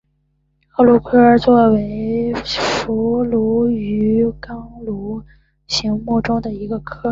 [0.67, 1.35] 河鲈科
[1.73, 5.21] 为辐鳍鱼纲鲈
[5.67, 7.07] 形目的其中一个科。